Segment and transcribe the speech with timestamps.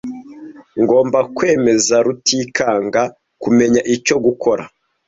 [0.81, 3.01] Ngomba kwemeza Rutikanga
[3.41, 4.63] kumenya icyo gukora.